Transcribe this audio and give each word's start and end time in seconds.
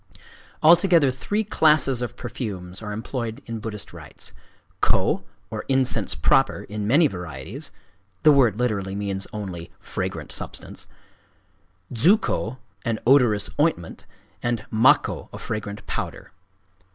Altogether 0.63 1.11
three 1.11 1.43
classes 1.43 2.01
of 2.01 2.17
perfumes 2.17 2.81
are 2.81 2.91
employed 2.91 3.39
in 3.45 3.59
Buddhist 3.59 3.93
rites: 3.93 4.31
kō, 4.81 5.21
or 5.51 5.63
incense 5.67 6.15
proper, 6.15 6.63
in 6.63 6.87
many 6.87 7.05
varieties—(the 7.05 8.31
word 8.31 8.57
literally 8.57 8.95
means 8.95 9.27
only 9.31 9.69
"fragrant 9.79 10.31
substance");—dzukō, 10.31 12.57
an 12.83 12.97
odorous 13.05 13.51
ointment; 13.59 14.07
and 14.41 14.65
makkō, 14.73 15.29
a 15.31 15.37
fragrant 15.37 15.85
powder. 15.85 16.31